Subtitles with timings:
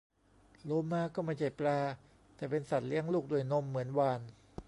[0.65, 1.79] โลมา ก็ไม่ใช่ปลา
[2.35, 4.19] แต่เป็นสัตว์เลี้ยงลูกด้วยนมเหมือนวาฬ